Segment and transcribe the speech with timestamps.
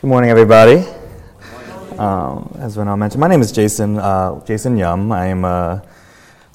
[0.00, 0.84] Good morning, everybody.
[1.98, 5.10] Um, as Renal mentioned, my name is Jason uh, Jason Yum.
[5.10, 5.80] I am uh,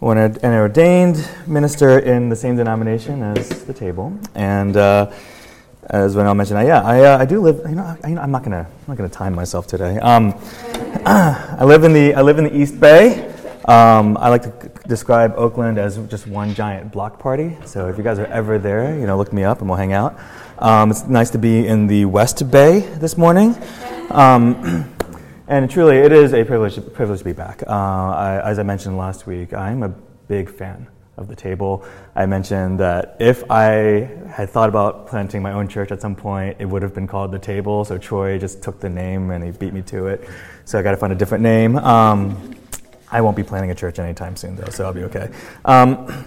[0.02, 5.12] an ordained minister in the same denomination as the table, and uh,
[5.90, 7.60] as Renal mentioned, I, yeah, I, uh, I do live.
[7.68, 10.00] You know, I, am not gonna I'm not gonna time myself today.
[10.00, 10.34] Um,
[11.06, 13.30] I live in the I live in the East Bay.
[13.66, 17.58] Um, I like to c- describe Oakland as just one giant block party.
[17.66, 19.92] So if you guys are ever there, you know, look me up and we'll hang
[19.92, 20.18] out.
[20.60, 23.58] Um, it's nice to be in the West Bay this morning.
[24.12, 24.94] Um,
[25.48, 27.64] and truly, it is a privilege, privilege to be back.
[27.66, 29.90] Uh, I, as I mentioned last week, I'm a
[30.28, 31.86] big fan of the table.
[32.16, 36.58] I mentioned that if I had thought about planting my own church at some point,
[36.60, 37.84] it would have been called the table.
[37.86, 40.28] So Troy just took the name and he beat me to it.
[40.66, 41.78] So I got to find a different name.
[41.78, 42.56] Um,
[43.12, 45.32] I won't be planting a church anytime soon, though, so I'll be okay.
[45.66, 46.26] Um,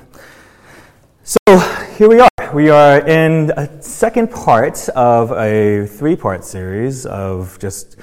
[1.24, 1.58] so
[1.96, 7.58] here we are we are in a second part of a three part series of
[7.58, 7.96] just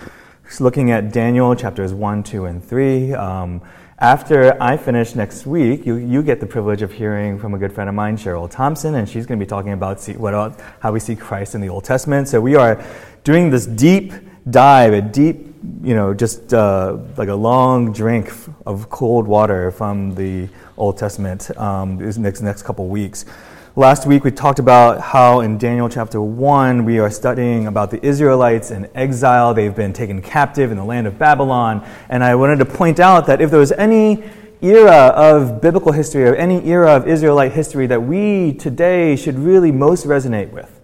[0.60, 3.14] looking at Daniel chapters 1, 2, and 3.
[3.14, 3.62] Um,
[4.00, 7.72] after I finish next week, you, you get the privilege of hearing from a good
[7.72, 10.92] friend of mine, Cheryl Thompson, and she's going to be talking about see, what, how
[10.92, 12.28] we see Christ in the Old Testament.
[12.28, 12.84] So we are
[13.24, 14.14] doing this deep
[14.50, 15.48] dive, a deep,
[15.82, 18.32] you know, just uh, like a long drink
[18.66, 23.26] of cold water from the Old Testament um, these next, next couple weeks.
[23.76, 28.06] Last week we talked about how in Daniel chapter 1 we are studying about the
[28.06, 29.56] Israelites in exile.
[29.56, 31.84] They've been taken captive in the land of Babylon.
[32.08, 34.26] And I wanted to point out that if there was any
[34.62, 39.72] era of biblical history or any era of Israelite history that we today should really
[39.72, 40.80] most resonate with,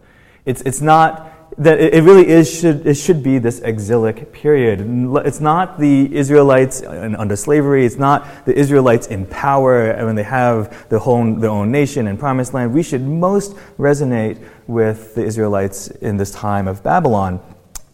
[0.46, 4.82] it's, it's not that it really is should it should be this exilic period.
[5.26, 7.86] It's not the Israelites under slavery.
[7.86, 12.20] It's not the Israelites in power when they have their own their own nation and
[12.20, 12.74] promised land.
[12.74, 17.42] We should most resonate with the Israelites in this time of Babylon.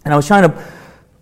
[0.03, 0.63] And I was trying to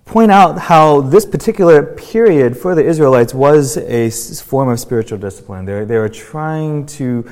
[0.06, 5.66] point out how this particular period for the Israelites was a form of spiritual discipline.
[5.66, 7.31] They they were trying to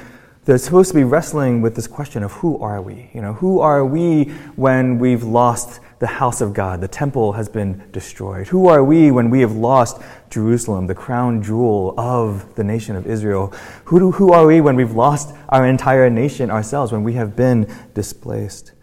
[0.51, 3.09] they're supposed to be wrestling with this question of who are we?
[3.13, 4.25] You know, who are we
[4.57, 6.81] when we've lost the house of God?
[6.81, 8.47] The temple has been destroyed.
[8.47, 13.07] Who are we when we have lost Jerusalem, the crown jewel of the nation of
[13.07, 13.53] Israel?
[13.85, 17.33] Who, do, who are we when we've lost our entire nation ourselves, when we have
[17.33, 18.73] been displaced?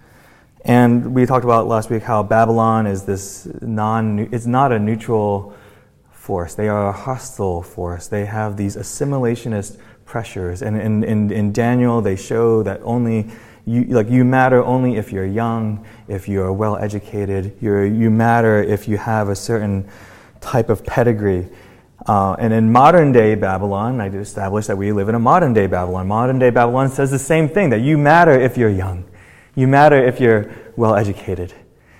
[0.62, 5.54] And we talked about last week how Babylon is this non, it's not a neutral
[6.12, 6.54] force.
[6.54, 8.06] They are a hostile force.
[8.06, 10.62] They have these assimilationist pressures.
[10.62, 13.30] And in, in, in Daniel, they show that only
[13.66, 17.56] you, like you matter only if you're young, if you're well educated.
[17.60, 19.86] you matter if you have a certain
[20.40, 21.48] type of pedigree.
[22.06, 25.52] Uh, and in modern day Babylon, I did establish that we live in a modern
[25.52, 26.08] day Babylon.
[26.08, 29.04] Modern day Babylon says the same thing that you matter if you're young,
[29.54, 31.52] you matter if you're well educated,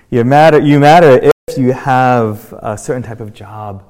[0.09, 3.85] you matter, you matter if you have a certain type of job,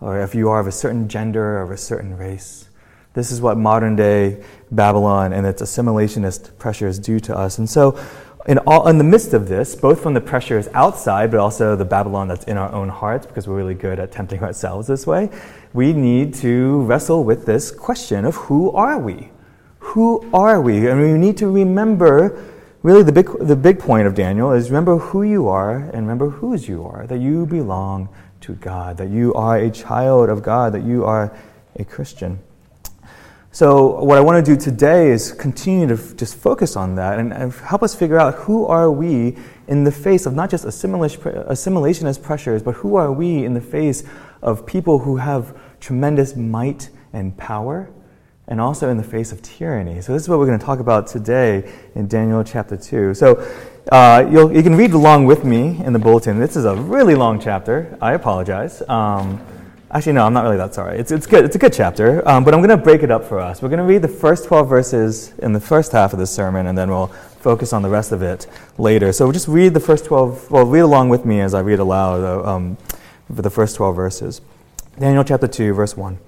[0.00, 2.68] or if you are of a certain gender or of a certain race.
[3.14, 7.58] This is what modern day Babylon and its assimilationist pressures do to us.
[7.58, 7.98] And so,
[8.46, 11.84] in, all, in the midst of this, both from the pressures outside, but also the
[11.84, 15.30] Babylon that's in our own hearts, because we're really good at tempting ourselves this way,
[15.72, 19.30] we need to wrestle with this question of who are we?
[19.78, 20.88] Who are we?
[20.88, 22.42] And we need to remember
[22.82, 26.30] really the big, the big point of Daniel is remember who you are and remember
[26.30, 28.08] whose you are, that you belong
[28.40, 31.36] to God, that you are a child of God, that you are
[31.76, 32.40] a Christian.
[33.54, 37.34] So, what I want to do today is continue to just focus on that and,
[37.34, 39.36] and help us figure out who are we
[39.68, 44.04] in the face of not just assimilationist pressures, but who are we in the face
[44.40, 47.90] of people who have tremendous might and power,
[48.48, 50.00] and also in the face of tyranny.
[50.00, 53.12] So, this is what we're going to talk about today in Daniel chapter 2.
[53.12, 53.46] So,
[53.92, 56.40] uh, you can read along with me in the bulletin.
[56.40, 57.98] This is a really long chapter.
[58.00, 58.80] I apologize.
[58.88, 59.44] Um,
[59.94, 60.98] Actually, no, I'm not really that sorry.
[60.98, 61.44] It's, it's good.
[61.44, 63.60] It's a good chapter, um, but I'm going to break it up for us.
[63.60, 66.66] We're going to read the first 12 verses in the first half of the sermon,
[66.66, 68.46] and then we'll focus on the rest of it
[68.78, 69.12] later.
[69.12, 72.24] So just read the first 12, well, read along with me as I read aloud
[72.24, 72.78] uh, um,
[73.28, 74.40] the first 12 verses.
[74.98, 76.18] Daniel chapter 2, verse 1.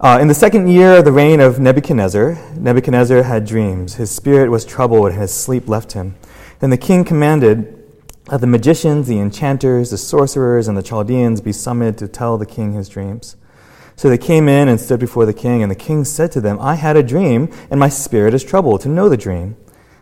[0.00, 3.94] Uh, in the second year of the reign of Nebuchadnezzar, Nebuchadnezzar had dreams.
[3.94, 6.16] His spirit was troubled, and his sleep left him.
[6.60, 7.77] Then the king commanded
[8.28, 12.46] that the magicians, the enchanters, the sorcerers, and the Chaldeans be summoned to tell the
[12.46, 13.36] king his dreams.
[13.96, 16.58] So they came in and stood before the king, and the king said to them,
[16.60, 19.56] I had a dream, and my spirit is troubled to know the dream.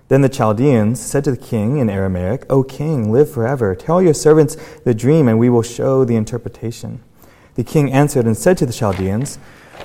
[0.09, 3.75] Then the Chaldeans said to the king in Aramaic, O king, live forever.
[3.75, 7.03] Tell your servants the dream, and we will show the interpretation.
[7.55, 9.39] The king answered and said to the Chaldeans,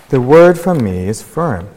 [0.10, 1.70] The word from me is firm.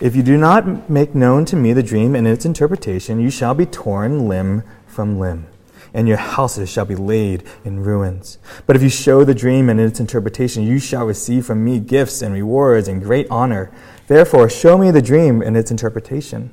[0.00, 3.54] If you do not make known to me the dream and its interpretation, you shall
[3.54, 5.46] be torn limb from limb.
[5.94, 8.38] And your houses shall be laid in ruins.
[8.66, 12.22] But if you show the dream and its interpretation, you shall receive from me gifts
[12.22, 13.70] and rewards and great honor.
[14.06, 16.52] Therefore, show me the dream and its interpretation.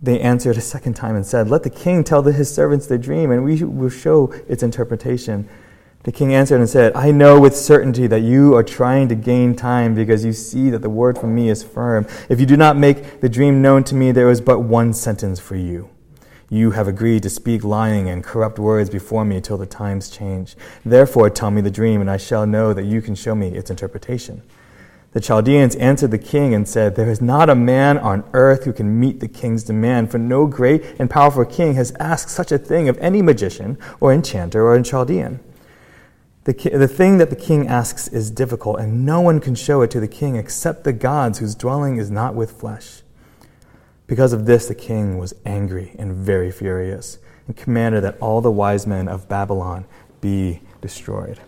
[0.00, 3.30] They answered a second time and said, Let the king tell his servants the dream,
[3.30, 5.48] and we will show its interpretation.
[6.04, 9.56] The king answered and said, I know with certainty that you are trying to gain
[9.56, 12.06] time because you see that the word from me is firm.
[12.28, 15.40] If you do not make the dream known to me, there is but one sentence
[15.40, 15.90] for you.
[16.50, 20.56] You have agreed to speak lying and corrupt words before me till the times change.
[20.82, 23.70] Therefore, tell me the dream, and I shall know that you can show me its
[23.70, 24.42] interpretation.
[25.12, 28.72] The Chaldeans answered the king and said, There is not a man on earth who
[28.72, 32.58] can meet the king's demand, for no great and powerful king has asked such a
[32.58, 35.40] thing of any magician or enchanter or Chaldean.
[36.44, 39.90] The, the thing that the king asks is difficult, and no one can show it
[39.90, 43.02] to the king except the gods whose dwelling is not with flesh.
[44.08, 48.50] Because of this, the king was angry and very furious, and commanded that all the
[48.50, 49.84] wise men of Babylon
[50.20, 51.38] be destroyed.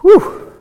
[0.00, 0.52] Whew!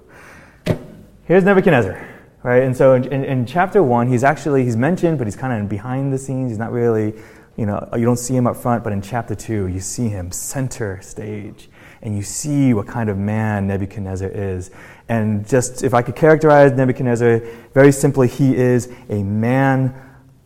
[1.25, 2.05] Here's Nebuchadnezzar,
[2.41, 2.63] right?
[2.63, 5.69] And so in, in, in chapter one, he's actually he's mentioned, but he's kind of
[5.69, 6.49] behind the scenes.
[6.49, 7.13] He's not really,
[7.55, 8.83] you know, you don't see him up front.
[8.83, 11.69] But in chapter two, you see him center stage
[12.01, 14.71] and you see what kind of man Nebuchadnezzar is.
[15.07, 17.39] And just if I could characterize Nebuchadnezzar
[17.73, 19.93] very simply, he is a man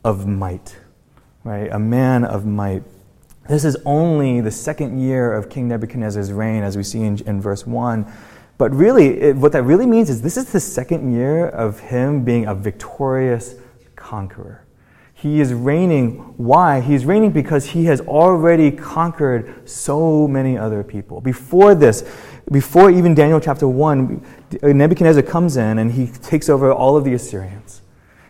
[0.07, 0.77] of might,
[1.44, 1.69] right?
[1.69, 2.81] A man of might.
[3.50, 7.42] This is only the second year of King Nebuchadnezzar's reign, as we see in, in
[7.42, 8.09] verse 1.
[8.57, 12.24] But really, it, what that really means is this is the second year of him
[12.24, 13.56] being a victorious
[13.98, 14.63] conqueror.
[15.13, 16.19] He is reigning.
[16.38, 16.80] Why?
[16.80, 21.19] He's reigning because he has already conquered so many other people.
[21.19, 22.06] Before this,
[22.50, 24.25] before even Daniel chapter 1,
[24.63, 27.81] Nebuchadnezzar comes in and he takes over all of the Assyrians.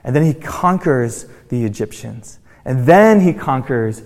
[0.04, 2.40] And then he conquers the Egyptians.
[2.66, 4.04] And then he conquers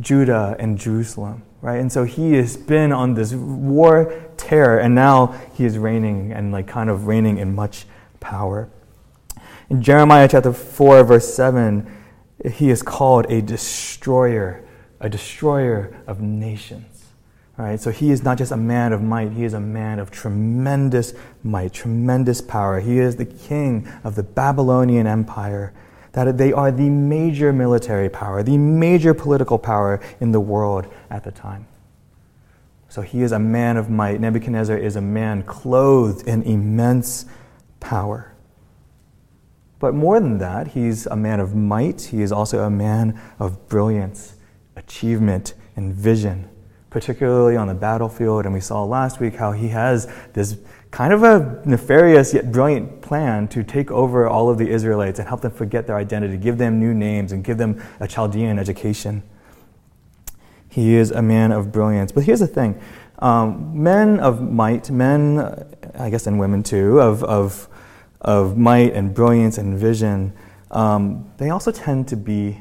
[0.00, 1.80] Judah and Jerusalem, right?
[1.80, 6.52] And so he has been on this war terror, and now he is reigning and
[6.52, 7.86] like kind of reigning in much
[8.20, 8.68] power.
[9.70, 11.90] In Jeremiah chapter 4, verse 7,
[12.52, 14.64] he is called a destroyer,
[15.00, 17.04] a destroyer of nations.
[17.56, 17.80] Right?
[17.80, 21.14] So he is not just a man of might, he is a man of tremendous
[21.42, 22.80] might, tremendous power.
[22.80, 25.72] He is the king of the Babylonian Empire.
[26.16, 31.24] That they are the major military power, the major political power in the world at
[31.24, 31.66] the time.
[32.88, 34.18] So he is a man of might.
[34.18, 37.26] Nebuchadnezzar is a man clothed in immense
[37.80, 38.32] power.
[39.78, 42.00] But more than that, he's a man of might.
[42.00, 44.36] He is also a man of brilliance,
[44.74, 46.48] achievement, and vision,
[46.88, 48.46] particularly on the battlefield.
[48.46, 50.56] And we saw last week how he has this
[50.96, 55.28] kind of a nefarious yet brilliant plan to take over all of the Israelites and
[55.28, 59.22] help them forget their identity, give them new names, and give them a Chaldean education.
[60.70, 62.12] He is a man of brilliance.
[62.12, 62.80] But here's the thing
[63.18, 65.38] um, men of might, men,
[65.98, 67.68] I guess, and women too, of, of
[68.22, 70.32] of might and brilliance and vision,
[70.70, 72.58] um, they also tend to be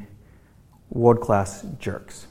[0.90, 2.28] world class jerks,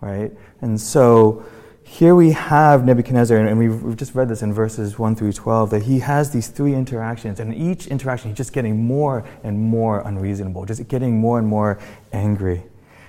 [0.00, 0.32] right?
[0.60, 1.44] And so
[1.90, 5.82] here we have Nebuchadnezzar, and we've, just read this in verses 1 through 12, that
[5.82, 10.64] he has these three interactions, and each interaction he's just getting more and more unreasonable,
[10.64, 11.80] just getting more and more
[12.12, 12.62] angry.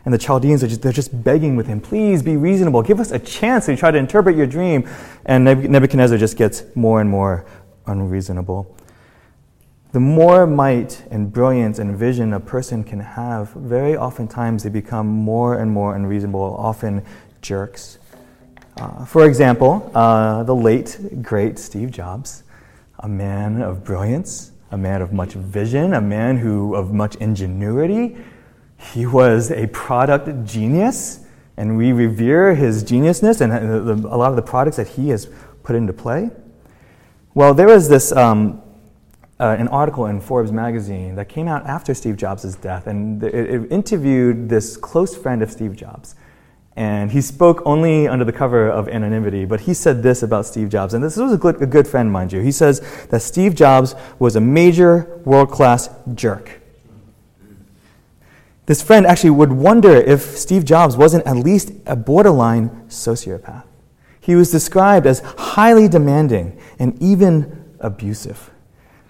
[0.03, 3.11] And the Chaldeans are just, they're just begging with him, please be reasonable, give us
[3.11, 4.89] a chance to try to interpret your dream.
[5.27, 7.45] And Nebuchadnezzar just gets more and more
[7.85, 8.75] unreasonable.
[9.91, 15.05] The more might and brilliance and vision a person can have, very oftentimes they become
[15.05, 17.05] more and more unreasonable, often
[17.43, 17.99] jerks.
[18.81, 22.41] Uh, for example, uh, the late, great Steve Jobs,
[23.01, 28.17] a man of brilliance, a man of much vision, a man who of much ingenuity.
[28.91, 31.19] He was a product genius,
[31.57, 35.29] and we revere his geniusness and uh, a lot of the products that he has
[35.61, 36.31] put into play.
[37.35, 38.63] Well, there was this um,
[39.39, 43.35] uh, an article in Forbes magazine that came out after Steve Jobs' death, and it,
[43.35, 46.15] it, interviewed this close friend of Steve Jobs.
[46.75, 50.69] And he spoke only under the cover of anonymity, but he said this about Steve
[50.69, 52.39] Jobs, and this was a good, a good friend, mind you.
[52.39, 56.61] He says that Steve Jobs was a major world class jerk.
[58.67, 63.63] This friend actually would wonder if Steve Jobs wasn't at least a borderline sociopath.
[64.21, 68.49] He was described as highly demanding and even abusive.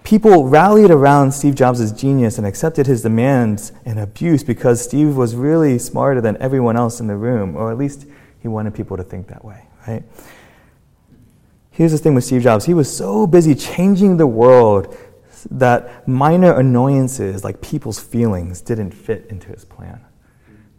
[0.04, 5.36] People rallied around Steve Jobs' genius and accepted his demands and abuse because Steve was
[5.36, 8.06] really smarter than everyone else in the room, or at least
[8.40, 10.02] he wanted people to think that way, right?
[11.70, 14.96] Here's the thing with Steve Jobs he was so busy changing the world
[15.50, 20.00] that minor annoyances like people's feelings didn't fit into his plan.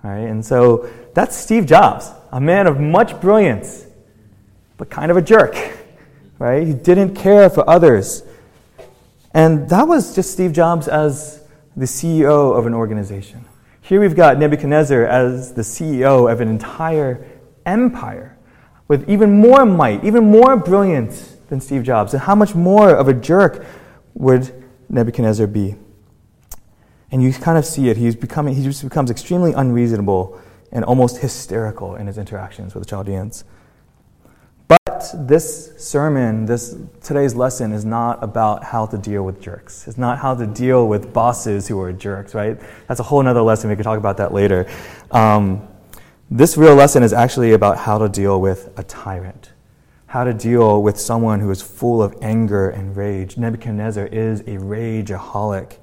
[0.03, 0.19] Right?
[0.19, 3.85] And so that's Steve Jobs, a man of much brilliance,
[4.77, 5.55] but kind of a jerk.
[6.39, 6.67] Right?
[6.67, 8.23] He didn't care for others.
[9.33, 11.43] And that was just Steve Jobs as
[11.75, 13.45] the CEO of an organization.
[13.81, 17.27] Here we've got Nebuchadnezzar as the CEO of an entire
[17.65, 18.37] empire
[18.87, 22.13] with even more might, even more brilliance than Steve Jobs.
[22.13, 23.65] And how much more of a jerk
[24.13, 25.75] would Nebuchadnezzar be?
[27.11, 27.97] And you kind of see it.
[27.97, 30.39] He's becoming, he just becomes extremely unreasonable
[30.71, 33.43] and almost hysterical in his interactions with the Chaldeans.
[34.93, 39.87] But this sermon, this today's lesson is not about how to deal with jerks.
[39.87, 42.61] It's not how to deal with bosses who are jerks, right?
[42.87, 43.71] That's a whole other lesson.
[43.71, 44.69] We could talk about that later.
[45.09, 45.67] Um,
[46.29, 49.53] this real lesson is actually about how to deal with a tyrant,
[50.05, 53.35] how to deal with someone who is full of anger and rage.
[53.35, 55.77] Nebuchadnezzar is a rageaholic.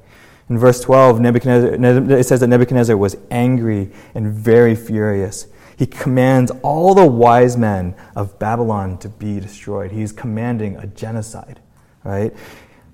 [0.49, 5.49] In verse 12, Nebuchadnezzar, it says that Nebuchadnezzar was angry and very furious.
[5.81, 9.93] He commands all the wise men of Babylon to be destroyed.
[9.93, 11.59] He's commanding a genocide,
[12.05, 12.37] right?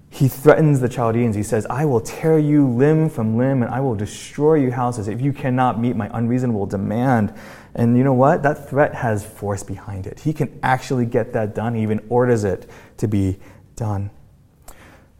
[0.08, 1.34] He threatens the Chaldeans.
[1.34, 5.08] He says, I will tear you limb from limb and I will destroy your houses
[5.08, 7.34] if you cannot meet my unreasonable demand.
[7.74, 8.44] And you know what?
[8.44, 10.20] That threat has force behind it.
[10.20, 11.74] He can actually get that done.
[11.74, 13.40] He even orders it to be
[13.74, 14.10] done.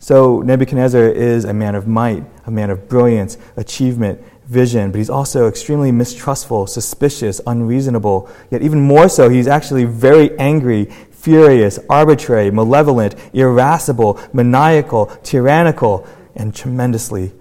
[0.07, 5.11] So Nebuchadnezzar is a man of might, a man of brilliance, achievement, vision, but he's
[5.11, 8.31] also extremely mistrustful, suspicious, unreasonable.
[8.53, 16.55] Yet, even more so, he's actually very angry, furious, arbitrary, malevolent, irascible, maniacal, tyrannical, and
[16.55, 17.33] tremendously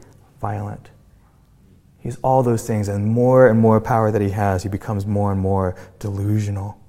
[0.42, 0.90] violent.
[2.00, 5.32] He's all those things, and more and more power that he has, he becomes more
[5.32, 6.80] and more delusional.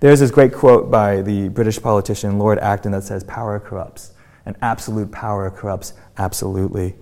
[0.00, 4.12] There's this great quote by the British politician Lord Acton that says, Power corrupts
[4.48, 6.94] and absolute power corrupts absolutely.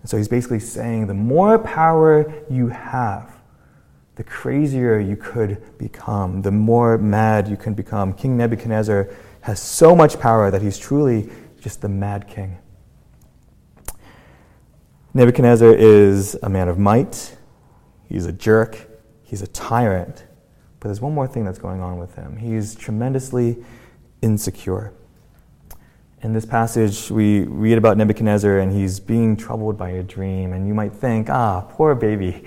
[0.00, 3.36] And so he's basically saying the more power you have,
[4.14, 8.12] the crazier you could become, the more mad you can become.
[8.12, 9.10] King Nebuchadnezzar
[9.40, 11.28] has so much power that he's truly
[11.60, 12.58] just the mad king.
[15.14, 17.36] Nebuchadnezzar is a man of might,
[18.08, 18.88] he's a jerk,
[19.24, 20.22] he's a tyrant.
[20.78, 22.36] But there's one more thing that's going on with him.
[22.36, 23.64] He's tremendously
[24.22, 24.92] insecure.
[26.24, 30.54] In this passage, we read about Nebuchadnezzar and he's being troubled by a dream.
[30.54, 32.44] And you might think, ah, poor baby,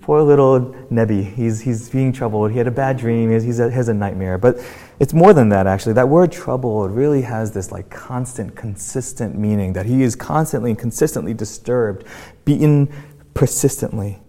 [0.00, 1.24] poor little Nebi.
[1.24, 2.52] He's, he's being troubled.
[2.52, 3.32] He had a bad dream.
[3.32, 4.38] He's, he's a, has a nightmare.
[4.38, 4.64] But
[5.00, 5.94] it's more than that, actually.
[5.94, 10.78] That word troubled really has this like constant, consistent meaning that he is constantly and
[10.78, 12.06] consistently disturbed,
[12.44, 12.88] beaten
[13.34, 14.20] persistently.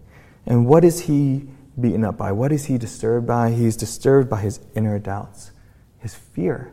[0.48, 1.48] And what is he
[1.80, 2.32] beaten up by?
[2.32, 3.52] What is he disturbed by?
[3.52, 5.52] He's disturbed by his inner doubts,
[6.00, 6.72] his fear.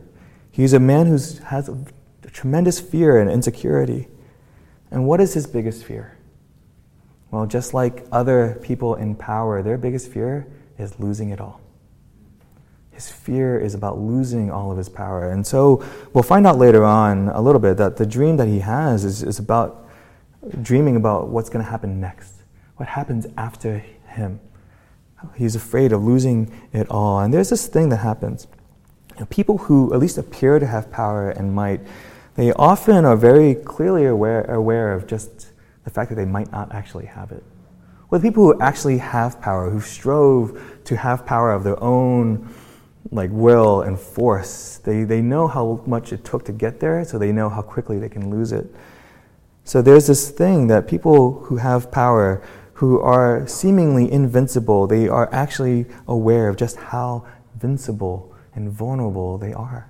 [0.49, 1.69] He's a man who has
[2.37, 4.07] tremendous fear and insecurity.
[4.91, 6.15] And what is his biggest fear?
[7.31, 10.45] Well, just like other people in power, their biggest fear
[10.77, 11.59] is losing it all.
[12.91, 15.31] His fear is about losing all of his power.
[15.31, 18.59] And so we'll find out later on a little bit that the dream that he
[18.59, 19.89] has is, is about
[20.61, 22.43] dreaming about what's going to happen next,
[22.75, 23.79] what happens after
[24.09, 24.39] him.
[25.35, 27.19] He's afraid of losing it all.
[27.19, 28.45] And there's this thing that happens.
[29.15, 31.81] You know, people who at least appear to have power and might
[32.37, 35.51] they often are very clearly aware, aware of just
[35.83, 37.43] the fact that they might not actually have it.
[38.09, 42.53] Well, the people who actually have power, who strove to have power of their own
[43.11, 47.17] like will and force, they, they know how much it took to get there, so
[47.17, 48.67] they know how quickly they can lose it.
[49.63, 52.41] So there's this thing that people who have power,
[52.73, 59.53] who are seemingly invincible, they are actually aware of just how invincible and vulnerable they
[59.53, 59.89] are.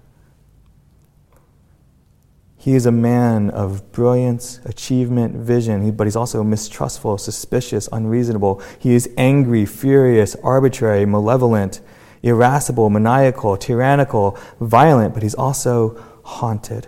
[2.58, 8.62] He is a man of brilliance, achievement, vision, but he's also mistrustful, suspicious, unreasonable.
[8.80, 11.82] He is angry, furious, arbitrary, malevolent,
[12.24, 16.88] irascible, maniacal, tyrannical, violent, but he's also haunted,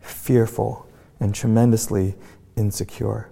[0.00, 2.14] fearful, and tremendously
[2.56, 3.28] insecure.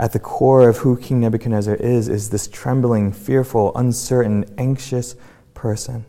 [0.00, 5.16] At the core of who King Nebuchadnezzar is, is this trembling, fearful, uncertain, anxious
[5.54, 6.06] person.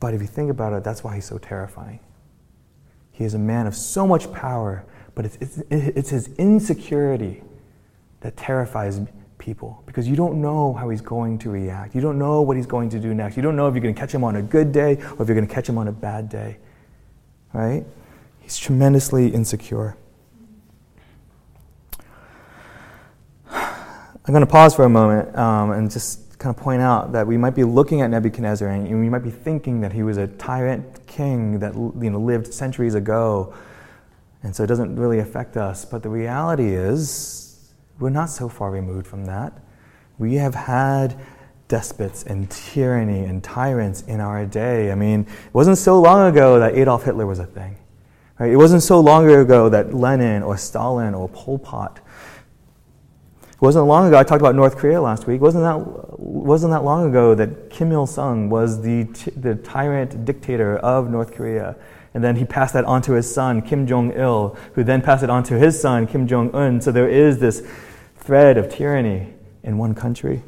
[0.00, 2.00] But if you think about it, that's why he's so terrifying.
[3.12, 7.42] He is a man of so much power, but it's, it's, it's his insecurity
[8.20, 9.00] that terrifies
[9.38, 11.94] people because you don't know how he's going to react.
[11.94, 13.36] You don't know what he's going to do next.
[13.36, 15.28] You don't know if you're going to catch him on a good day or if
[15.28, 16.58] you're going to catch him on a bad day.
[17.52, 17.84] Right?
[18.40, 19.96] He's tremendously insecure.
[23.50, 23.72] I'm
[24.26, 27.36] going to pause for a moment um, and just kind of point out that we
[27.36, 31.06] might be looking at Nebuchadnezzar and we might be thinking that he was a tyrant
[31.06, 33.52] king that you know, lived centuries ago,
[34.44, 35.84] and so it doesn't really affect us.
[35.84, 39.52] But the reality is, We're not so far removed from that.
[40.18, 41.18] We have had
[41.66, 44.92] despots and tyranny and tyrants in our day.
[44.92, 47.76] I mean, it wasn't so long ago that Adolf Hitler was a thing.
[48.38, 48.52] Right?
[48.52, 52.00] It wasn't so long ago that Lenin or Stalin or Pol Pot.
[53.58, 55.40] It wasn't long ago, I talked about North Korea last week.
[55.40, 59.02] Wasn't that, wasn't that long ago that Kim Il sung was the,
[59.36, 61.74] the tyrant dictator of North Korea.
[62.14, 65.24] And then he passed that on to his son, Kim Jong il, who then passed
[65.24, 66.80] it on to his son, Kim Jong un.
[66.80, 67.68] So there is this
[68.18, 69.34] thread of tyranny
[69.64, 70.44] in one country.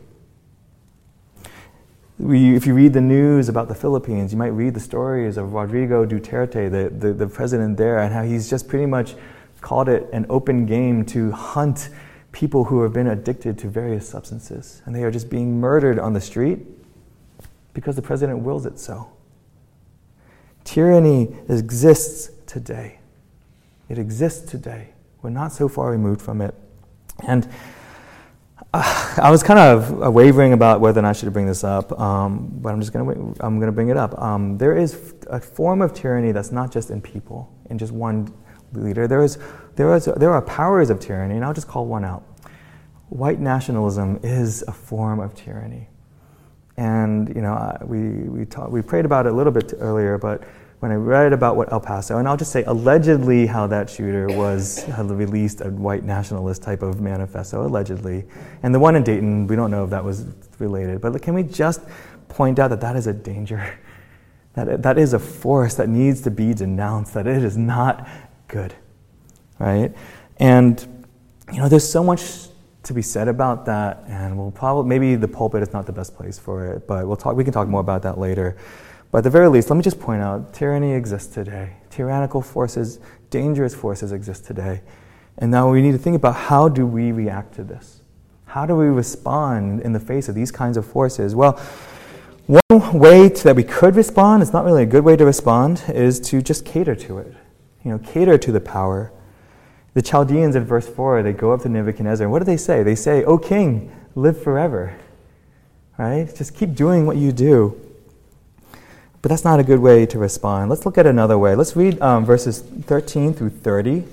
[2.20, 5.52] We, if you read the news about the Philippines, you might read the stories of
[5.52, 9.16] Rodrigo Duterte, the, the, the president there, and how he's just pretty much
[9.60, 11.88] called it an open game to hunt
[12.32, 14.82] people who have been addicted to various substances.
[14.84, 16.60] And they are just being murdered on the street
[17.74, 19.10] because the president wills it so.
[20.64, 22.98] Tyranny exists today.
[23.88, 24.90] It exists today.
[25.22, 26.54] We're not so far removed from it.
[27.26, 27.48] And
[28.72, 31.98] uh, I was kind of wavering about whether or not I should bring this up,
[31.98, 34.18] um, but I'm just going to I'm going to bring it up.
[34.20, 38.32] Um, there is a form of tyranny that's not just in people, in just one
[38.72, 39.06] leader.
[39.06, 39.38] There is
[39.76, 42.22] there is there are powers of tyranny, and I'll just call one out.
[43.08, 45.88] White nationalism is a form of tyranny,
[46.76, 50.44] and you know we we talk, we prayed about it a little bit earlier, but
[50.80, 54.28] when I read about what El Paso, and I'll just say allegedly how that shooter
[54.28, 58.24] was had released a white nationalist type of manifesto, allegedly,
[58.62, 60.24] and the one in Dayton, we don't know if that was
[60.58, 61.82] related, but can we just
[62.28, 63.78] point out that that is a danger,
[64.54, 68.08] that that is a force that needs to be denounced, that it is not
[68.50, 68.74] good,
[69.58, 69.92] right?
[70.38, 71.04] And
[71.52, 72.48] you know, there's so much
[72.82, 76.14] to be said about that, and we'll probably maybe the pulpit is not the best
[76.14, 77.36] place for it, but we'll talk.
[77.36, 78.56] We can talk more about that later.
[79.10, 81.76] But at the very least, let me just point out tyranny exists today.
[81.90, 84.82] Tyrannical forces, dangerous forces exist today.
[85.38, 88.02] And now we need to think about how do we react to this?
[88.46, 91.34] How do we respond in the face of these kinds of forces?
[91.34, 91.60] Well,
[92.46, 96.20] one way that we could respond, it's not really a good way to respond, is
[96.20, 97.34] to just cater to it.
[97.84, 99.12] You know, cater to the power.
[99.94, 102.82] The Chaldeans in verse 4, they go up to Nebuchadnezzar, and what do they say?
[102.82, 104.96] They say, O king, live forever.
[105.98, 106.32] Right?
[106.34, 107.80] Just keep doing what you do.
[109.22, 110.70] But that's not a good way to respond.
[110.70, 111.54] Let's look at another way.
[111.54, 114.04] Let's read um, verses 13 through 30,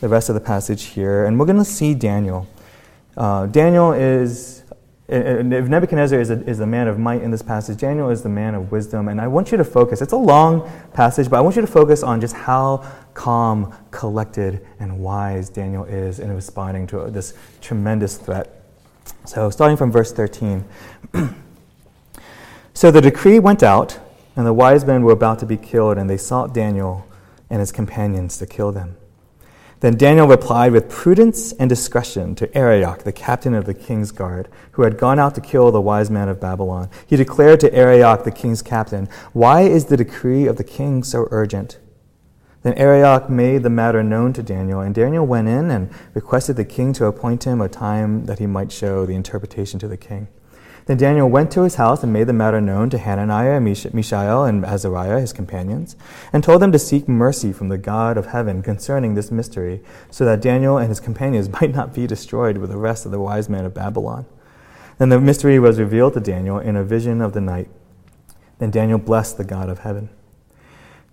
[0.00, 2.46] the rest of the passage here, and we're going to see Daniel.
[3.16, 4.63] Uh, Daniel is,
[5.06, 8.28] if Nebuchadnezzar is a, is a man of might in this passage, Daniel is the
[8.28, 9.08] man of wisdom.
[9.08, 11.68] And I want you to focus, it's a long passage, but I want you to
[11.68, 18.16] focus on just how calm, collected, and wise Daniel is in responding to this tremendous
[18.16, 18.62] threat.
[19.26, 20.64] So, starting from verse 13.
[22.74, 23.98] so the decree went out
[24.36, 27.06] and the wise men were about to be killed, and they sought Daniel
[27.50, 28.96] and his companions to kill them.
[29.84, 34.48] Then Daniel replied with prudence and discretion to Arioch, the captain of the king's guard,
[34.70, 36.88] who had gone out to kill the wise man of Babylon.
[37.06, 41.28] He declared to Arioch, the king's captain, Why is the decree of the king so
[41.30, 41.80] urgent?
[42.62, 46.64] Then Arioch made the matter known to Daniel, and Daniel went in and requested the
[46.64, 50.28] king to appoint him a time that he might show the interpretation to the king.
[50.86, 54.64] Then Daniel went to his house and made the matter known to Hananiah, Mishael, and
[54.64, 55.96] Azariah, his companions,
[56.32, 60.26] and told them to seek mercy from the God of heaven concerning this mystery, so
[60.26, 63.48] that Daniel and his companions might not be destroyed with the rest of the wise
[63.48, 64.26] men of Babylon.
[64.98, 67.68] Then the mystery was revealed to Daniel in a vision of the night.
[68.58, 70.10] Then Daniel blessed the God of heaven.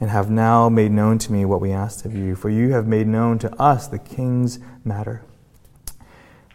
[0.00, 2.86] and have now made known to me what we asked of you, for you have
[2.86, 5.22] made known to us the king's matter.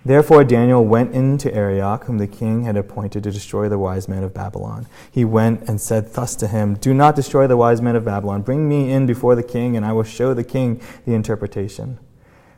[0.06, 4.24] Therefore Daniel went into Arioch, whom the king had appointed to destroy the wise men
[4.24, 4.88] of Babylon.
[5.12, 8.42] He went and said thus to him, Do not destroy the wise men of Babylon.
[8.42, 12.00] Bring me in before the king, and I will show the king the interpretation.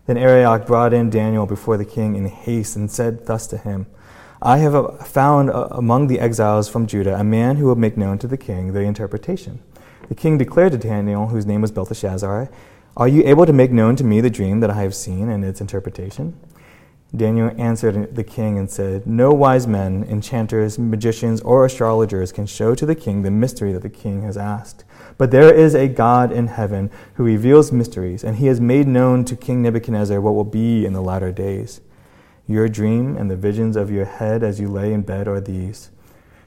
[0.06, 3.88] Then Arioch brought in Daniel before the king in haste and said thus to him,
[4.42, 7.96] I have uh, found uh, among the exiles from Judah a man who will make
[7.96, 9.62] known to the king the interpretation.
[10.12, 12.50] The king declared to Daniel, whose name was Belteshazzar,
[12.98, 15.46] Are you able to make known to me the dream that I have seen and
[15.46, 16.38] its interpretation?
[17.16, 22.76] Daniel answered the king and said, No wise men, enchanters, magicians, or astrologers can show
[22.76, 24.84] to the king the mystery that the king has asked.
[25.18, 29.24] But there is a God in heaven who reveals mysteries, and he has made known
[29.24, 31.80] to King Nebuchadnezzar what will be in the latter days.
[32.48, 35.90] Your dream and the visions of your head as you lay in bed are these.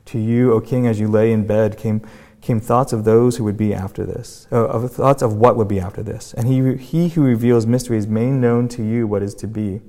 [0.07, 2.03] To you, O king, as you lay in bed, came,
[2.44, 5.66] came thoughts of those who would be after this, uh, of thoughts of what would
[5.66, 6.35] be after this.
[6.35, 9.80] And he, he who reveals mysteries made known to you what is to be.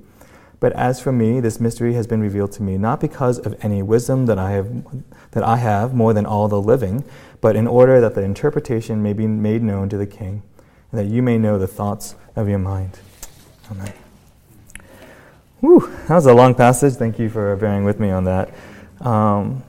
[0.58, 3.82] But as for me, this mystery has been revealed to me, not because of any
[3.82, 4.68] wisdom that I have,
[5.32, 7.04] that I have more than all the living,
[7.42, 10.42] but in order that the interpretation may be made known to the king,
[10.90, 12.98] and that you may know the thoughts of your mind.
[13.70, 13.92] Amen.
[15.60, 16.94] Whew, that was a long passage.
[16.94, 18.54] Thank you for bearing with me on that.
[19.02, 19.62] Um,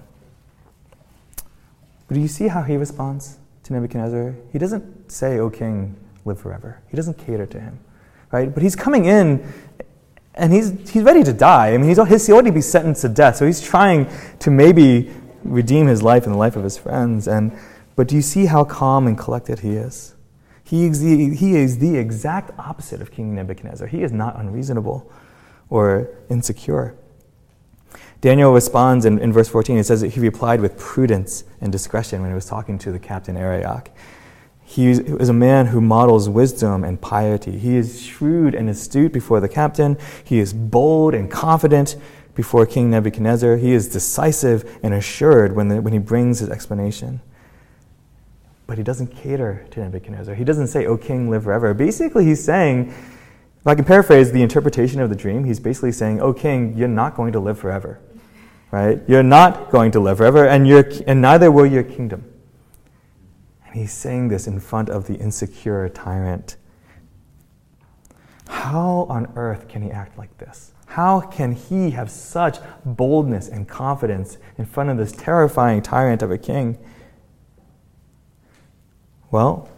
[2.07, 4.35] but do you see how he responds to Nebuchadnezzar?
[4.51, 6.81] He doesn't say, O king, live forever.
[6.89, 7.79] He doesn't cater to him,
[8.31, 8.53] right?
[8.53, 9.51] But he's coming in
[10.35, 11.73] and he's, he's ready to die.
[11.73, 14.07] I mean, he's, he's already be sentenced to death, so he's trying
[14.39, 15.11] to maybe
[15.43, 17.27] redeem his life and the life of his friends.
[17.27, 17.57] And,
[17.95, 20.15] but do you see how calm and collected he is?
[20.63, 23.87] He is, the, he is the exact opposite of King Nebuchadnezzar.
[23.87, 25.09] He is not unreasonable
[25.69, 26.95] or insecure.
[28.21, 29.77] Daniel responds in, in verse 14.
[29.77, 32.99] It says that he replied with prudence and discretion when he was talking to the
[32.99, 33.89] captain Arioch.
[34.63, 37.57] He is a man who models wisdom and piety.
[37.57, 39.97] He is shrewd and astute before the captain.
[40.23, 41.95] He is bold and confident
[42.35, 43.55] before King Nebuchadnezzar.
[43.55, 47.21] He is decisive and assured when, the, when he brings his explanation.
[48.67, 50.35] But he doesn't cater to Nebuchadnezzar.
[50.35, 51.73] He doesn't say, O king, live forever.
[51.73, 52.93] Basically, he's saying,
[53.67, 56.87] if I can paraphrase the interpretation of the dream, he's basically saying, Oh, king, you're
[56.87, 57.99] not going to live forever.
[58.71, 59.01] Right?
[59.09, 60.65] You're not going to live forever, and,
[61.05, 62.23] and neither will your kingdom.
[63.65, 66.55] And he's saying this in front of the insecure tyrant.
[68.47, 70.71] How on earth can he act like this?
[70.85, 76.31] How can he have such boldness and confidence in front of this terrifying tyrant of
[76.31, 76.77] a king?
[79.29, 79.69] Well,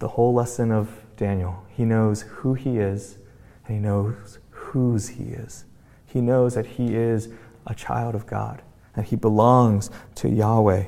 [0.00, 3.16] the whole lesson of Daniel, he knows who he is
[3.64, 5.66] and he knows whose he is.
[6.04, 7.28] He knows that he is
[7.64, 8.60] a child of God,
[8.96, 10.84] and he belongs to Yahweh.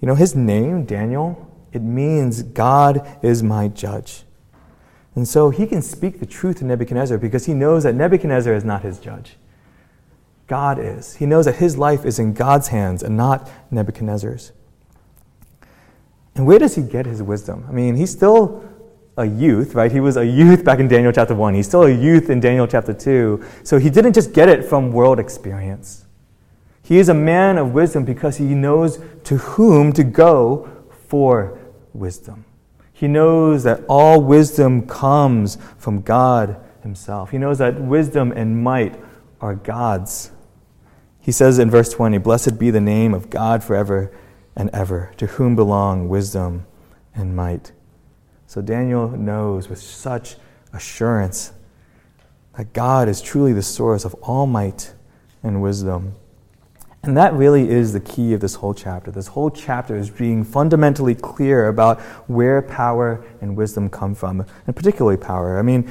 [0.00, 4.22] You know, his name, Daniel, it means God is my judge.
[5.16, 8.64] And so he can speak the truth to Nebuchadnezzar because he knows that Nebuchadnezzar is
[8.64, 9.38] not his judge.
[10.46, 11.16] God is.
[11.16, 14.52] He knows that his life is in God's hands and not Nebuchadnezzar's.
[16.36, 17.66] And where does he get his wisdom?
[17.68, 18.64] I mean, he's still
[19.16, 19.92] a youth, right?
[19.92, 21.54] He was a youth back in Daniel chapter 1.
[21.54, 23.44] He's still a youth in Daniel chapter 2.
[23.62, 26.06] So he didn't just get it from world experience.
[26.82, 30.68] He is a man of wisdom because he knows to whom to go
[31.08, 31.58] for
[31.92, 32.44] wisdom.
[32.92, 37.30] He knows that all wisdom comes from God Himself.
[37.30, 38.98] He knows that wisdom and might
[39.40, 40.30] are God's.
[41.20, 44.12] He says in verse 20, Blessed be the name of God forever
[44.56, 46.66] and ever, to whom belong wisdom
[47.14, 47.72] and might.
[48.52, 50.36] So Daniel knows with such
[50.74, 51.54] assurance
[52.54, 54.92] that God is truly the source of all might
[55.42, 56.16] and wisdom.
[57.02, 59.10] And that really is the key of this whole chapter.
[59.10, 64.76] This whole chapter is being fundamentally clear about where power and wisdom come from, and
[64.76, 65.58] particularly power.
[65.58, 65.90] I mean,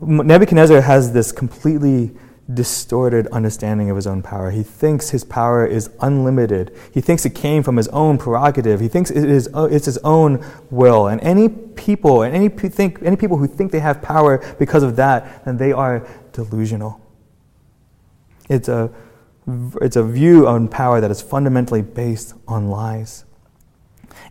[0.00, 2.16] Nebuchadnezzar has this completely
[2.52, 4.50] distorted understanding of his own power.
[4.50, 6.76] He thinks his power is unlimited.
[6.92, 8.80] He thinks it came from his own prerogative.
[8.80, 11.08] He thinks it is, uh, it's his own will.
[11.08, 14.96] And any people, and any, think, any people who think they have power because of
[14.96, 17.00] that, then they are delusional.
[18.48, 18.92] It's a
[19.80, 23.25] it's a view on power that is fundamentally based on lies.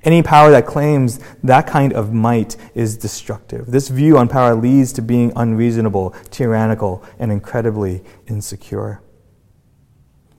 [0.04, 3.67] Any power that claims that kind of might is destructive.
[3.67, 9.02] This view on power leads to being unreasonable, tyrannical, and incredibly insecure.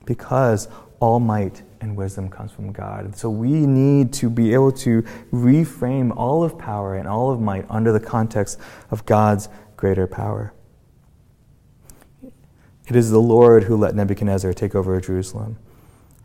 [0.05, 0.67] Because
[0.99, 3.15] all might and wisdom comes from God.
[3.15, 7.65] So we need to be able to reframe all of power and all of might
[7.69, 10.53] under the context of God's greater power.
[12.87, 15.57] It is the Lord who let Nebuchadnezzar take over Jerusalem.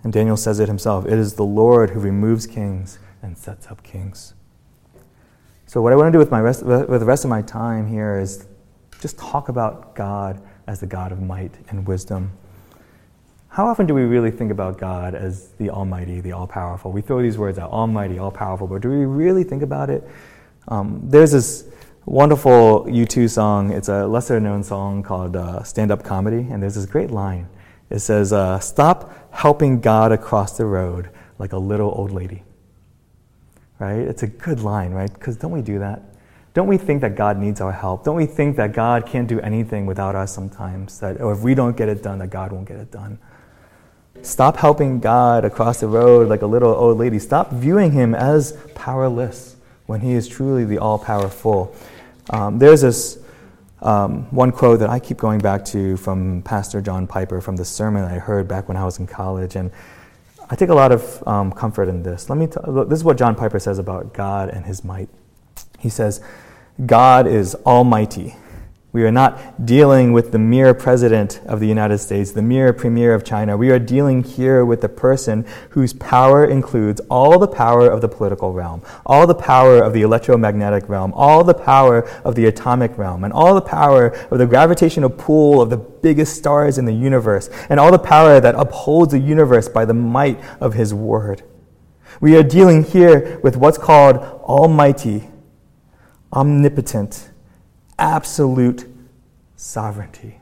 [0.04, 3.82] And Daniel says it himself it is the Lord who removes kings and sets up
[3.82, 4.34] kings.
[5.66, 7.86] So, what I want to do with, my rest, with the rest of my time
[7.86, 8.46] here is
[9.00, 12.30] just talk about God as the God of might and wisdom.
[13.48, 16.90] How often do we really think about God as the Almighty, the All Powerful?
[16.92, 20.08] We throw these words out Almighty, All Powerful, but do we really think about it?
[20.68, 21.68] Um, there's this
[22.06, 23.70] wonderful U2 song.
[23.72, 27.48] It's a lesser known song called uh, Stand Up Comedy, and there's this great line.
[27.90, 32.44] It says, uh, Stop helping God across the road like a little old lady.
[33.78, 33.98] Right?
[33.98, 35.12] It's a good line, right?
[35.12, 36.02] Because don't we do that?
[36.54, 38.04] Don't we think that God needs our help?
[38.04, 41.00] Don't we think that God can't do anything without us sometimes?
[41.00, 43.18] That, or if we don't get it done, that God won't get it done.
[44.20, 47.18] Stop helping God across the road like a little old lady.
[47.18, 49.56] Stop viewing him as powerless
[49.86, 51.74] when he is truly the all powerful.
[52.30, 53.18] Um, there's this
[53.80, 57.64] um, one quote that I keep going back to from Pastor John Piper from the
[57.64, 59.56] sermon I heard back when I was in college.
[59.56, 59.72] And
[60.52, 62.28] I take a lot of um, comfort in this.
[62.28, 65.08] Let me t- this is what John Piper says about God and his might.
[65.78, 66.20] He says,
[66.84, 68.36] God is almighty
[68.92, 73.14] we are not dealing with the mere president of the United States, the mere premier
[73.14, 73.56] of China.
[73.56, 78.08] We are dealing here with the person whose power includes all the power of the
[78.08, 82.98] political realm, all the power of the electromagnetic realm, all the power of the atomic
[82.98, 86.92] realm, and all the power of the gravitational pull of the biggest stars in the
[86.92, 91.42] universe, and all the power that upholds the universe by the might of his word.
[92.20, 95.30] We are dealing here with what's called almighty,
[96.30, 97.30] omnipotent,
[97.98, 98.86] absolute
[99.56, 100.40] sovereignty.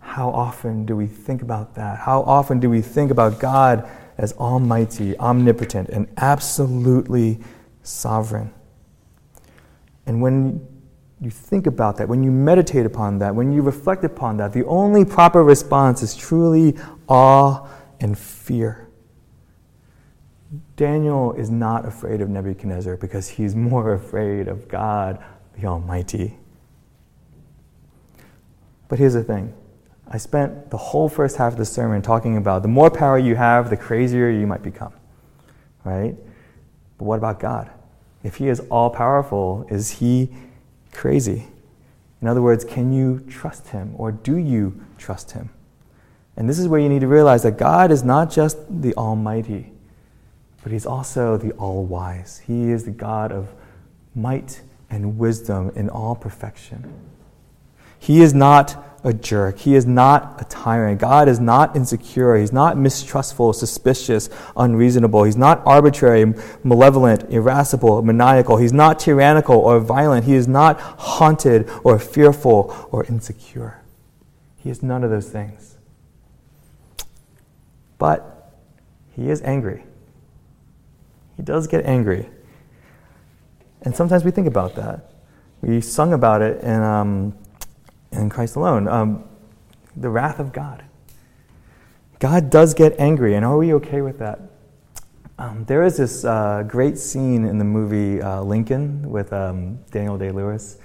[0.00, 1.98] How often do we think about that?
[1.98, 3.88] How often do we think about God
[4.18, 7.38] as almighty, omnipotent, and absolutely
[7.82, 8.52] sovereign?
[10.06, 10.66] And when
[11.20, 14.64] you think about that, when you meditate upon that, when you reflect upon that, the
[14.64, 16.76] only proper response is truly
[17.08, 17.68] awe
[18.00, 18.88] and fear.
[20.76, 25.22] Daniel is not afraid of Nebuchadnezzar because he's more afraid of God
[25.60, 26.36] the Almighty.
[28.88, 29.54] But here's the thing
[30.08, 33.36] I spent the whole first half of the sermon talking about the more power you
[33.36, 34.92] have, the crazier you might become.
[35.84, 36.16] Right?
[36.98, 37.70] But what about God?
[38.22, 40.28] If He is all powerful, is He
[40.92, 41.46] crazy?
[42.20, 45.50] In other words, can you trust Him or do you trust Him?
[46.36, 49.72] And this is where you need to realize that God is not just the Almighty,
[50.62, 52.42] but He's also the All Wise.
[52.46, 53.48] He is the God of
[54.14, 56.92] might and wisdom in all perfection.
[57.98, 59.58] He is not a jerk.
[59.58, 61.00] He is not a tyrant.
[61.00, 62.36] God is not insecure.
[62.36, 65.24] He's not mistrustful, suspicious, unreasonable.
[65.24, 68.56] He's not arbitrary, malevolent, irascible, maniacal.
[68.56, 70.24] He's not tyrannical or violent.
[70.24, 73.82] He is not haunted or fearful or insecure.
[74.56, 75.78] He is none of those things.
[77.98, 78.52] But
[79.10, 79.84] he is angry.
[81.36, 82.28] He does get angry.
[83.82, 85.12] And sometimes we think about that.
[85.62, 87.36] We sung about it in, um,
[88.12, 88.88] in Christ alone.
[88.88, 89.24] Um,
[89.96, 90.84] the wrath of God.
[92.18, 94.40] God does get angry, and are we okay with that?
[95.38, 100.18] Um, there is this uh, great scene in the movie uh, Lincoln with um, Daniel
[100.18, 100.76] Day Lewis.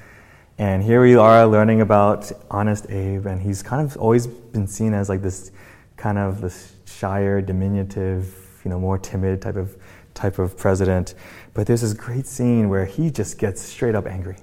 [0.58, 4.94] And here we are learning about Honest Abe, and he's kind of always been seen
[4.94, 5.52] as like this
[5.98, 9.76] kind of this shyer, diminutive, you know, more timid type of
[10.14, 11.16] type of president.
[11.56, 14.36] But there's this great scene where he just gets straight up angry.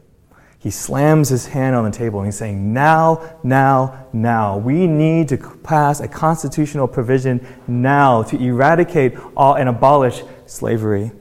[0.59, 4.57] He slams his hand on the table and he's saying, Now, now, now.
[4.57, 11.12] We need to pass a constitutional provision now to eradicate all and abolish slavery.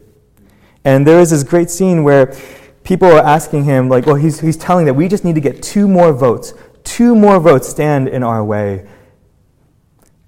[0.85, 2.35] And there is this great scene where
[2.83, 5.61] people are asking him, like, well, he's, he's telling that we just need to get
[5.61, 6.53] two more votes.
[6.83, 8.87] Two more votes stand in our way.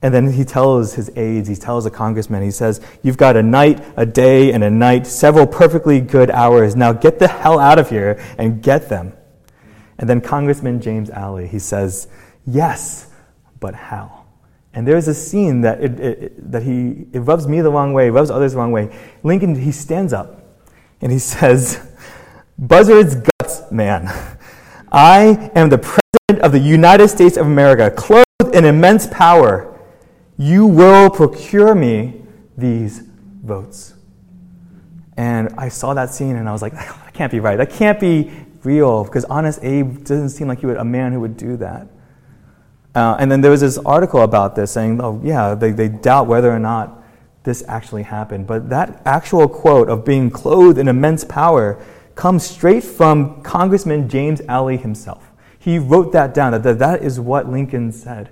[0.04, 3.42] And then he tells his aides, he tells a congressman, he says, You've got a
[3.42, 6.76] night, a day, and a night, several perfectly good hours.
[6.76, 9.14] Now get the hell out of here and get them.
[9.98, 12.10] And then Congressman James Alley, he says,
[12.46, 13.10] Yes,
[13.62, 14.26] but how?
[14.74, 18.10] And there's a scene that, it, it, that he, it rubs me the wrong way,
[18.10, 18.94] rubs others the wrong way.
[19.24, 20.44] Lincoln, he stands up
[21.00, 21.80] and he says,
[22.60, 24.08] Buzzard's guts, man.
[24.92, 29.73] I am the President of the United States of America, clothed in immense power
[30.38, 32.22] you will procure me
[32.58, 33.00] these
[33.44, 33.94] votes.
[35.16, 37.58] And I saw that scene and I was like, that can't be right.
[37.58, 38.32] That can't be
[38.64, 41.88] real because Honest Abe doesn't seem like he would, a man who would do that.
[42.96, 46.28] Uh, and then there was this article about this saying, oh, yeah, they, they doubt
[46.28, 47.04] whether or not
[47.44, 48.48] this actually happened.
[48.48, 51.84] But that actual quote of being clothed in immense power
[52.16, 55.32] comes straight from Congressman James Alley himself.
[55.58, 58.30] He wrote that down, that that is what Lincoln said.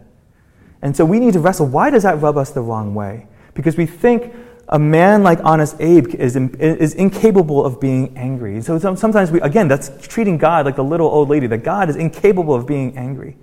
[0.82, 3.28] And so we need to wrestle why does that rub us the wrong way?
[3.54, 4.34] Because we think
[4.70, 8.62] a man like Honest Abe is, is incapable of being angry.
[8.62, 11.98] So sometimes we, again, that's treating God like the little old lady, that God is
[11.98, 13.38] incapable of being angry.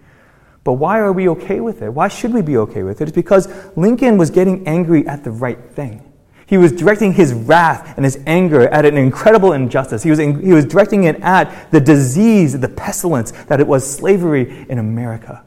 [0.64, 1.90] But why are we okay with it?
[1.90, 3.08] Why should we be okay with it?
[3.08, 6.04] It's because Lincoln was getting angry at the right thing.
[6.46, 10.02] He was directing his wrath and his anger at an incredible injustice.
[10.02, 13.88] He was, in, he was directing it at the disease, the pestilence that it was
[13.88, 15.44] slavery in America.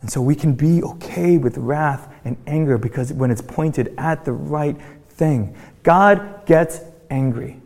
[0.00, 4.24] And so we can be okay with wrath and anger because when it's pointed at
[4.24, 4.76] the right
[5.08, 7.60] thing, God gets angry.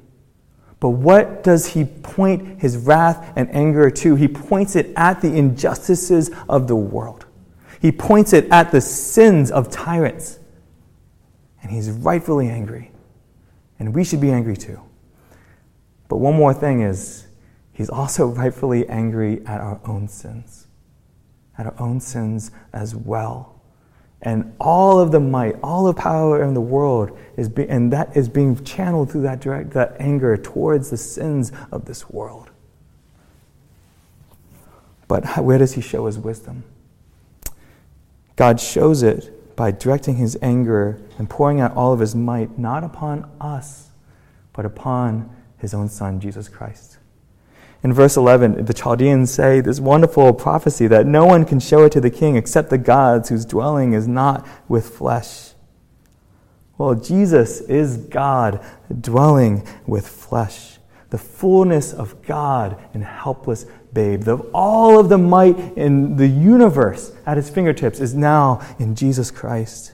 [0.80, 4.16] But what does he point his wrath and anger to?
[4.16, 7.26] He points it at the injustices of the world.
[7.80, 10.38] He points it at the sins of tyrants.
[11.62, 12.90] And he's rightfully angry.
[13.78, 14.80] And we should be angry too.
[16.08, 17.24] But one more thing is
[17.74, 20.63] He's also rightfully angry at our own sins,
[21.58, 23.54] at our own sins as well.
[24.22, 28.16] And all of the might, all the power in the world is be, and that
[28.16, 32.50] is being channeled through that direct that anger towards the sins of this world.
[35.06, 36.64] But where does he show his wisdom?
[38.36, 42.82] God shows it by directing his anger and pouring out all of his might not
[42.82, 43.90] upon us,
[44.54, 46.98] but upon his own son Jesus Christ.
[47.84, 51.92] In verse 11, the Chaldeans say this wonderful prophecy that no one can show it
[51.92, 55.50] to the king except the gods whose dwelling is not with flesh.
[56.78, 58.64] Well, Jesus is God
[59.02, 60.78] dwelling with flesh,
[61.10, 64.22] the fullness of God in helpless babe.
[64.22, 69.30] The, all of the might in the universe at his fingertips is now in Jesus
[69.30, 69.92] Christ.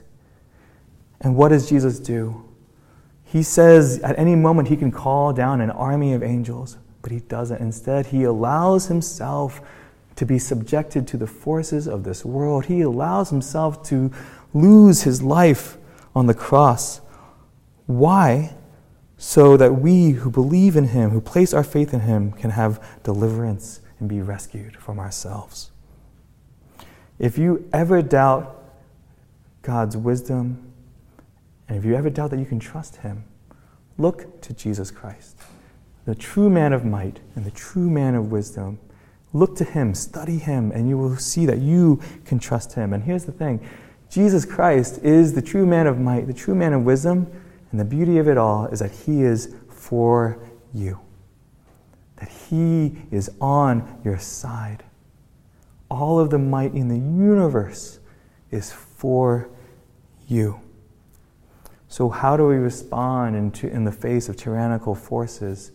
[1.19, 2.49] And what does Jesus do?
[3.25, 7.19] He says at any moment he can call down an army of angels but he
[7.19, 7.59] doesn't.
[7.61, 9.61] Instead, he allows himself
[10.15, 12.65] to be subjected to the forces of this world.
[12.65, 14.11] He allows himself to
[14.53, 15.77] lose his life
[16.15, 17.01] on the cross.
[17.85, 18.55] Why?
[19.17, 22.83] So that we who believe in him, who place our faith in him, can have
[23.03, 25.71] deliverance and be rescued from ourselves.
[27.19, 28.63] If you ever doubt
[29.61, 30.71] God's wisdom,
[31.67, 33.23] and if you ever doubt that you can trust him,
[33.97, 35.37] look to Jesus Christ
[36.05, 38.79] the true man of might and the true man of wisdom.
[39.33, 42.93] Look to him, study him, and you will see that you can trust him.
[42.93, 43.65] And here's the thing
[44.09, 47.27] Jesus Christ is the true man of might, the true man of wisdom,
[47.71, 50.37] and the beauty of it all is that he is for
[50.73, 50.99] you,
[52.17, 54.83] that he is on your side.
[55.89, 57.99] All of the might in the universe
[58.49, 59.49] is for
[60.27, 60.59] you.
[61.87, 65.71] So, how do we respond in, in the face of tyrannical forces?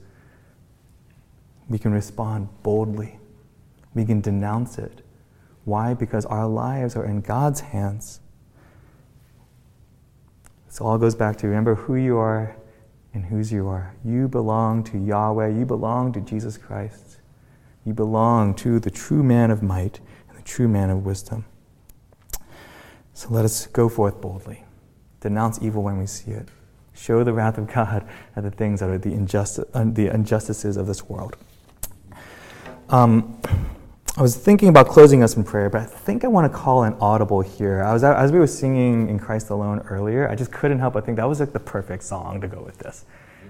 [1.69, 3.19] We can respond boldly.
[3.95, 5.03] We can denounce it.
[5.65, 5.95] Why?
[5.95, 8.21] Because our lives are in God's hands.
[10.67, 12.57] This all goes back to remember who you are
[13.15, 13.97] and whose you are.
[14.05, 15.49] You belong to Yahweh.
[15.49, 17.19] You belong to Jesus Christ.
[17.85, 21.47] You belong to the true man of might and the true man of wisdom.
[23.15, 24.65] So let us go forth boldly.
[25.21, 26.49] Denounce evil when we see it.
[26.93, 30.77] Show the wrath of God at the things that are the, injusti- uh, the injustices
[30.77, 31.37] of this world.
[32.89, 33.41] Um,
[34.17, 36.85] I was thinking about closing us in prayer, but I think I want to call
[36.85, 37.83] an audible here.
[37.83, 41.05] I was as we were singing in Christ Alone earlier, I just couldn't help but
[41.05, 43.05] think that was like the perfect song to go with this,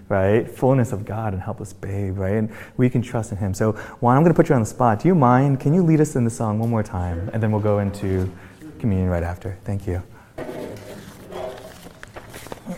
[0.09, 0.51] right?
[0.51, 2.35] Fullness of God and helpless babe, right?
[2.37, 3.55] And we can trust in Him.
[3.55, 5.01] So, Juan, I'm going to put you on the spot.
[5.01, 5.61] Do you mind?
[5.61, 8.33] Can you lead us in the song one more time, and then we'll go into
[8.79, 9.59] communion right after.
[9.65, 10.03] Thank you.